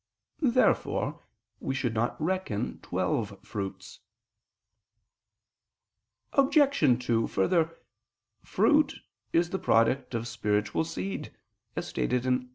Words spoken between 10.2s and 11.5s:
spiritual seed,